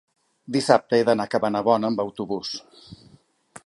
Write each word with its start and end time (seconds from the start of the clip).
dissabte 0.55 0.97
he 0.99 1.03
d'anar 1.09 1.27
a 1.29 1.31
Cabanabona 1.35 1.91
amb 1.93 2.05
autobús. 2.07 2.55